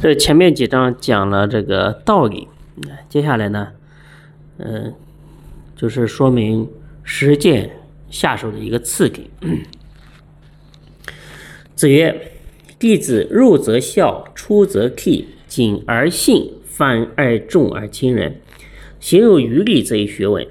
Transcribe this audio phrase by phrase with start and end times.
[0.00, 2.46] 这前面几章讲了这个道理，
[3.08, 3.72] 接下来呢，
[4.58, 4.94] 嗯，
[5.74, 6.70] 就是说明
[7.02, 7.68] 实践
[8.08, 9.28] 下手的一个次第。
[11.74, 12.30] 子曰
[12.78, 18.40] ：“弟子入则孝，出则悌，谨而信，泛而众而亲仁，
[19.00, 20.46] 行有余力，则以学问。”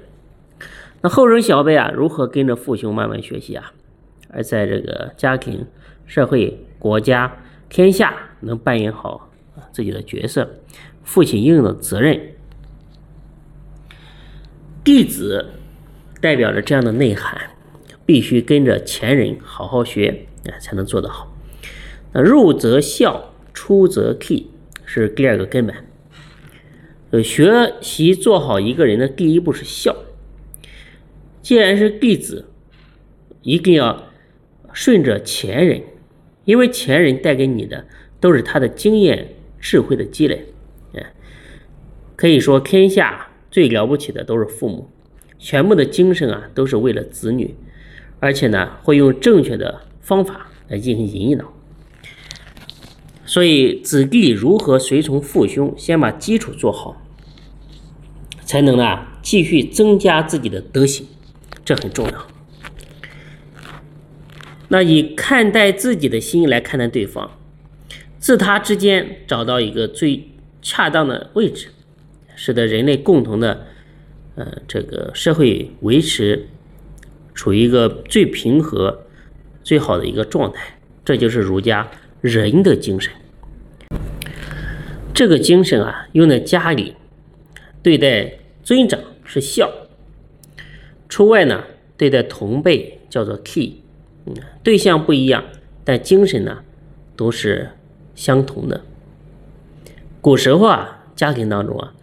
[1.00, 3.72] 那后生小辈啊，如何跟着父兄慢慢学习啊？
[4.30, 5.64] 而在这个家庭、
[6.04, 7.34] 社会、国家、
[7.70, 9.27] 天下能扮演好
[9.72, 10.60] 自己的角色，
[11.02, 12.20] 父亲应有的责任。
[14.84, 15.50] 弟子
[16.20, 17.50] 代表着这样的内涵，
[18.06, 21.36] 必须跟着前人好好学，啊，才能做得好。
[22.12, 24.46] 那入则孝，出则悌，
[24.84, 25.76] 是第二个根本。
[27.10, 29.96] 呃，学习做好一个人的第一步是孝。
[31.42, 32.46] 既然是弟子，
[33.42, 34.10] 一定要
[34.72, 35.82] 顺着前人，
[36.44, 37.86] 因为前人带给你的
[38.20, 40.46] 都是他的经验、智慧的积累。
[40.92, 41.04] 嗯，
[42.16, 44.90] 可以说天下最了不起的都是父母，
[45.38, 47.54] 全部的精神啊都是为了子女，
[48.20, 51.52] 而且呢会用正确的方法来进行引导。
[53.24, 57.02] 所以子弟如何随从父兄，先把基础做好，
[58.44, 61.06] 才能呢继续增加自己的德行。
[61.64, 62.26] 这很重要。
[64.68, 67.38] 那以看待自己的心来看待对方，
[68.18, 70.28] 自他之间找到一个最
[70.60, 71.68] 恰当的位置，
[72.34, 73.66] 使得人类共同的，
[74.34, 76.48] 呃，这个社会维持
[77.32, 79.06] 处于一个最平和、
[79.62, 80.78] 最好的一个状态。
[81.04, 81.88] 这就是儒家
[82.20, 83.12] 仁的精神。
[85.14, 86.94] 这个精神啊，用在家里，
[87.82, 89.72] 对待尊长是孝。
[91.08, 91.64] 出外呢，
[91.96, 93.80] 对待同辈叫做 key，
[94.26, 95.42] 嗯，对象不一样，
[95.84, 96.58] 但精神呢
[97.16, 97.70] 都是
[98.18, 98.80] 相同的。
[100.20, 101.94] 古时候啊，家庭当中啊，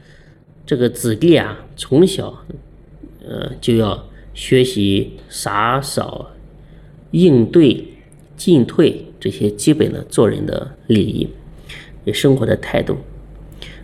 [0.66, 2.34] 这个子弟啊，从小
[3.22, 6.32] 呃就要学习洒扫、
[7.12, 7.86] 应对、
[8.38, 12.98] 进退这些基本的做人的礼仪、生活的态度。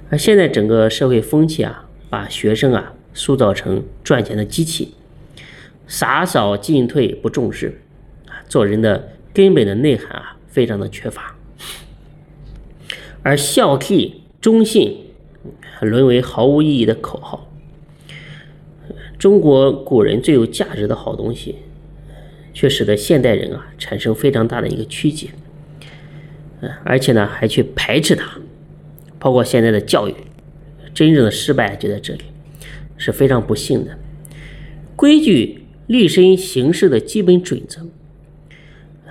[0.10, 4.94] 而现在整个社会风气啊，把学生啊塑造成赚钱的机器。
[5.86, 7.82] 洒扫进退不重视，
[8.48, 11.36] 做人的根本的内涵啊，非常的缺乏。
[13.24, 14.98] 而孝悌忠信
[15.82, 17.48] 沦为毫无意义的口号。
[19.18, 21.56] 中国古人最有价值的好东西，
[22.54, 25.30] 却使得现代人啊产生非常大的一个曲解。
[26.84, 28.40] 而且呢，还去排斥它，
[29.20, 30.16] 包括现在的教育，
[30.94, 32.22] 真正的失败就在这里，
[32.98, 33.98] 是非常不幸的。
[34.96, 35.60] 规矩。
[35.88, 37.82] 立身行事的基本准则，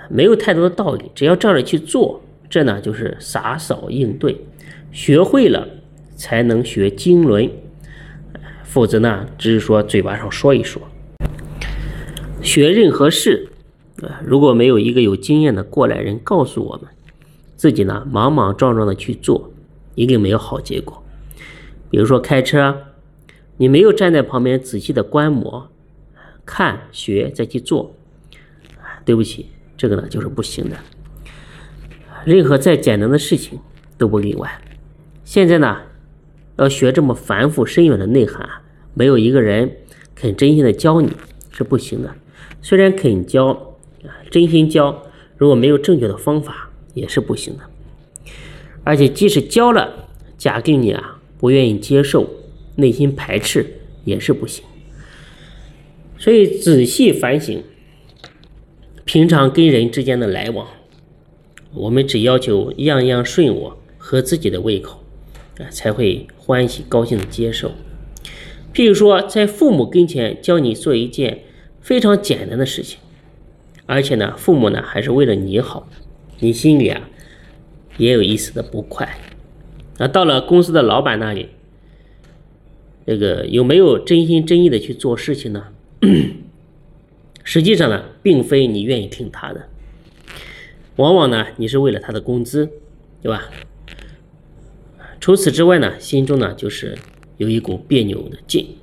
[0.09, 4.45] 没有太多的道理，只要照着去做，这呢就是洒扫应对。
[4.91, 5.67] 学会了
[6.15, 7.49] 才能学经纶，
[8.63, 10.81] 否则呢只是说嘴巴上说一说。
[12.43, 13.49] 学任何事，
[14.03, 16.91] 啊，如果没有一个有经验的过来人告诉我们，
[17.55, 19.53] 自己呢莽莽撞撞的去做，
[19.95, 21.01] 一定没有好结果。
[21.89, 22.77] 比如说开车，
[23.55, 25.69] 你没有站在旁边仔细的观摩。
[26.43, 27.95] 看学再去做，
[29.05, 29.45] 对不起，
[29.77, 30.75] 这个呢就是不行的。
[32.25, 33.59] 任何再简单的事情
[33.97, 34.61] 都不例外。
[35.23, 35.77] 现在呢，
[36.57, 38.47] 要学这么繁复深远的内涵，
[38.93, 39.77] 没有一个人
[40.13, 41.11] 肯真心的教你
[41.51, 42.13] 是不行的。
[42.61, 43.75] 虽然肯教，
[44.29, 45.03] 真心教，
[45.37, 47.63] 如果没有正确的方法也是不行的。
[48.83, 50.07] 而且即使教了，
[50.37, 52.29] 假定你啊不愿意接受，
[52.75, 53.65] 内心排斥
[54.03, 54.65] 也是不行。
[56.17, 57.63] 所以仔细反省，
[59.05, 60.67] 平常跟人之间的来往，
[61.73, 65.03] 我们只要求样样顺我，合自己的胃口，
[65.57, 67.71] 啊，才会欢喜高兴的接受。
[68.73, 71.43] 譬如说，在父母跟前教你做一件
[71.81, 72.99] 非常简单的事情，
[73.85, 75.87] 而且呢，父母呢还是为了你好，
[76.39, 77.09] 你心里啊
[77.97, 79.19] 也有一丝的不快。
[79.97, 81.49] 那到了公司的老板那里，
[83.05, 85.67] 这个有没有真心真意的去做事情呢？
[87.43, 89.67] 实际上呢，并非你愿意听他的，
[90.97, 92.69] 往往呢，你是为了他的工资，
[93.21, 93.49] 对吧？
[95.19, 96.97] 除此之外呢，心中呢就是
[97.37, 98.75] 有一股别扭的劲，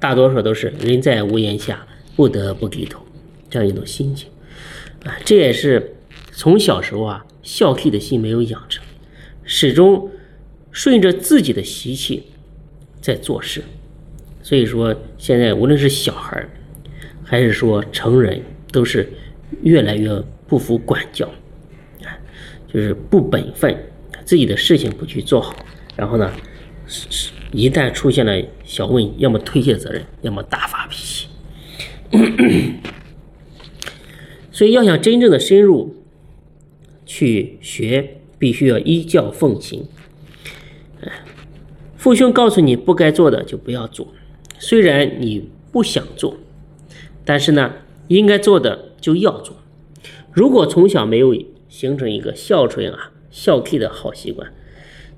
[0.00, 1.86] 大多数都是人在屋檐下，
[2.16, 3.00] 不得不低头
[3.48, 4.28] 这样一种心情
[5.04, 5.16] 啊。
[5.24, 5.94] 这也是
[6.32, 8.84] 从小时候啊，孝悌的心没有养成，
[9.44, 10.10] 始终
[10.70, 12.24] 顺着自己的习气
[13.00, 13.62] 在做事。
[14.42, 16.48] 所以说，现在无论是小孩
[17.22, 18.42] 还是说成人，
[18.72, 19.08] 都是
[19.62, 20.10] 越来越
[20.46, 21.30] 不服管教，
[22.72, 23.76] 就是不本分，
[24.24, 25.56] 自己的事情不去做好，
[25.96, 26.32] 然后呢，
[27.52, 31.28] 一旦出现了小问，要么推卸责任，要么大发脾气。
[34.52, 35.94] 所以要想真正的深入
[37.06, 39.86] 去学，必须要依教奉行。
[41.96, 44.08] 父兄告诉你不该做的就不要做，
[44.58, 46.36] 虽然你不想做，
[47.24, 47.72] 但是呢，
[48.08, 49.56] 应该做的就要做。
[50.32, 51.34] 如果从小没有
[51.68, 54.52] 形成一个孝顺啊、孝悌的好习惯，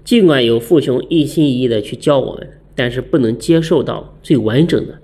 [0.04, 5.00] 尽管有父兄一心一意的去教我们，但是不能接受到最完整的、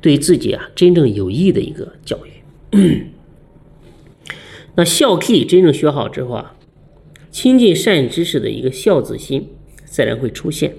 [0.00, 2.30] 对自己啊真正有益的一个教育。
[4.76, 6.56] 那孝悌真正学好之后啊，
[7.30, 9.48] 亲近善知识的一个孝子心
[9.84, 10.74] 自然会出现。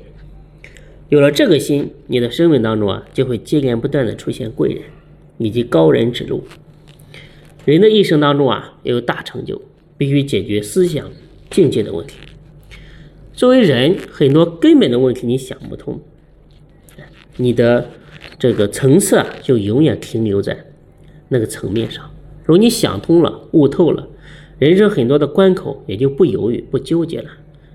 [1.10, 4.84] 有了这个心，你的生命当中啊，就会接连不断的出现贵人
[5.38, 6.46] 以及高人指路。
[7.66, 9.62] 人的一生当中啊，要有大成就，
[10.02, 11.12] 必须解决思想
[11.52, 12.16] 境界的问题。
[13.36, 16.02] 作为人，很多根本的问题你想不通，
[17.38, 17.88] 你的
[18.40, 20.58] 这个层次啊，就永远停留在
[21.30, 22.04] 那个层面上。
[22.46, 24.08] 如果你想通了、悟透了，
[24.58, 27.30] 人生很多的关口也就不犹豫、不纠结了，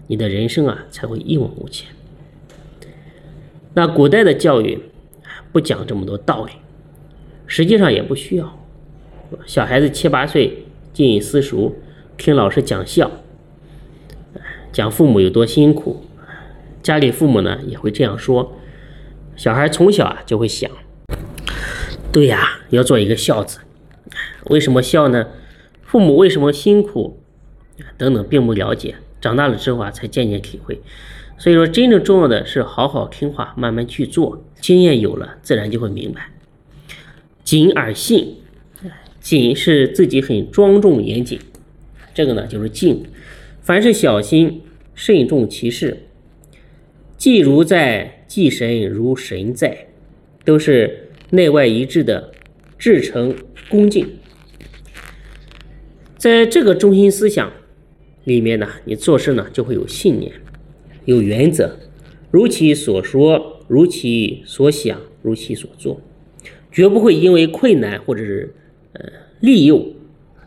[0.08, 1.88] 你的人生啊，才会一往无前。
[3.74, 4.76] 那古代的教育
[5.52, 6.54] 不讲这么多道理，
[7.46, 8.66] 实际上也不需要。
[9.46, 11.76] 小孩子七八岁进私塾，
[12.18, 13.10] 听老师讲孝，
[14.72, 16.02] 讲父母有多辛苦，
[16.82, 18.56] 家里父母呢也会这样说。
[19.36, 20.70] 小孩从小啊就会想，
[22.10, 23.58] 对呀，要做一个孝子。
[24.46, 25.26] 为什么孝呢？
[25.82, 27.20] 父母为什么辛苦？
[27.98, 28.96] 等等，并不了解。
[29.20, 30.80] 长大了之后啊，才渐渐体会。
[31.36, 34.42] 所以说，真正重要的是好好听话，慢慢去做。
[34.60, 36.30] 经验有了，自然就会明白。
[37.44, 38.38] 谨而信。
[39.20, 41.40] 谨是自己很庄重严谨，
[42.16, 43.04] 这个呢就是敬。
[43.60, 44.62] 凡是小心
[44.94, 46.04] 慎重其事，
[47.18, 49.88] 既如在，既神如神在，
[50.46, 52.32] 都是内外一致的
[52.78, 53.36] 至诚
[53.68, 54.08] 恭敬。
[56.16, 57.52] 在这个中心思想
[58.24, 60.32] 里面呢，你做事呢就会有信念，
[61.04, 61.76] 有原则，
[62.30, 66.00] 如其所说，如其所想，如其所做，
[66.72, 68.54] 绝不会因为困难或者是。
[68.98, 69.92] 呃，利诱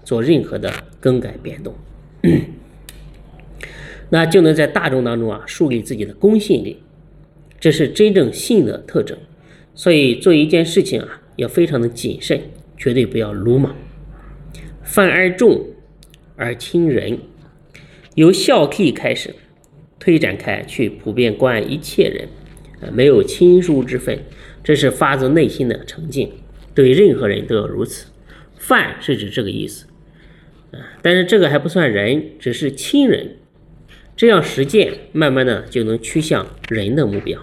[0.03, 1.75] 做任何的更改变动，
[4.09, 6.81] 那就能在大众当中啊树立自己的公信力，
[7.59, 9.17] 这是真正信的特征。
[9.75, 12.41] 所以做一件事情啊，要非常的谨慎，
[12.77, 13.75] 绝对不要鲁莽。
[14.83, 15.65] 泛而众
[16.35, 17.19] 而亲仁，
[18.15, 19.33] 由孝悌开始
[19.99, 22.27] 推展开去，普遍关爱一切人，
[22.81, 24.19] 啊，没有亲疏之分，
[24.63, 26.29] 这是发自内心的诚敬，
[26.73, 28.07] 对任何人都要如此。
[28.57, 29.85] 泛是指这个意思，
[31.01, 33.35] 但是这个还不算人，只是亲人。
[34.15, 37.39] 这样实践，慢慢的就能趋向人的目标。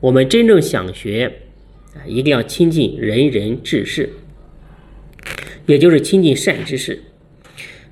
[0.00, 1.40] 我们真正想学，
[1.94, 4.10] 啊，一定要亲近仁人志士，
[5.66, 7.02] 也就是亲近善知识。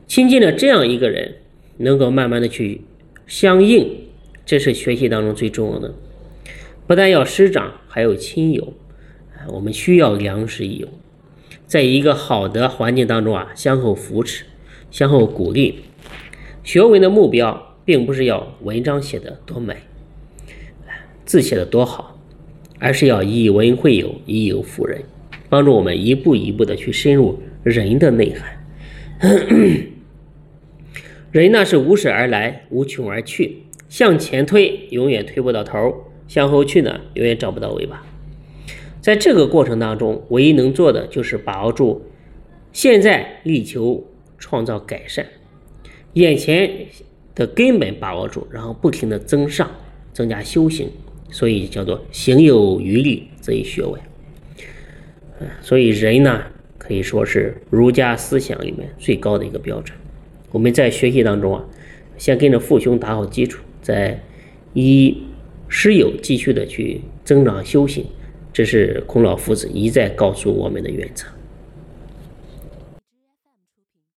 [0.07, 1.37] 亲近了这样一个人，
[1.79, 2.83] 能够慢慢的去
[3.27, 4.05] 相应，
[4.47, 5.95] 这是学习当中最重要的。
[6.87, 8.75] 不但要师长，还有亲友，
[9.49, 10.89] 我们需要良师益友。
[11.67, 14.45] 在一个好的环境当中啊，相互扶持，
[14.93, 15.81] 向后鼓励。
[16.62, 19.75] 学文的目标，并不是要文章写的多美，
[21.25, 22.16] 字写的多好，
[22.78, 25.02] 而是要以文会友，以友服人，
[25.49, 28.64] 帮助我们一步一步的去深入人的内涵。
[31.33, 38.05] 人呢是无始而来，无穷而去，向前推永远推不到头，向后去呢永远找不到尾巴。
[39.00, 42.05] 在这个过程当中，唯一能做的就是把握住
[42.73, 44.07] 现在，力求
[44.42, 45.25] 创造改善，
[46.14, 46.68] 眼前
[47.32, 49.70] 的根本把握住，然后不停的增上，
[50.12, 50.90] 增加修行，
[51.30, 54.00] 所以叫做行有余力，则以学问。
[55.61, 56.42] 所以人呢，
[56.76, 59.96] 可以说是儒家思想里面最高的一个标准。
[60.50, 61.64] 我们在学习当中啊，
[62.18, 64.20] 先跟着父兄打好基础，再
[64.75, 65.22] 依
[65.68, 68.04] 师友继续的去增长修行。
[68.52, 71.26] 这是孔老夫子一再告诉我们的原则。